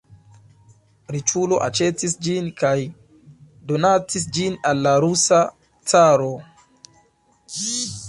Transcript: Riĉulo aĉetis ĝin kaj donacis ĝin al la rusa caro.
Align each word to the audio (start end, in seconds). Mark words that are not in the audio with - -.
Riĉulo 1.15 1.59
aĉetis 1.65 2.15
ĝin 2.29 2.49
kaj 2.63 2.73
donacis 3.73 4.27
ĝin 4.39 4.59
al 4.73 4.85
la 4.89 4.97
rusa 5.07 5.45
caro. 5.95 6.35